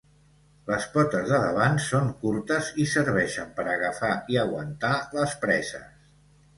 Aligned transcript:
Les 0.69 0.87
potes 0.95 1.27
de 1.31 1.41
davant 1.43 1.77
són 1.89 2.09
curtes 2.23 2.73
i 2.85 2.87
serveixen 2.95 3.55
per 3.61 3.69
agafar 3.77 4.13
i 4.37 4.43
aguantar 4.49 4.95
les 5.21 5.41
preses. 5.47 6.07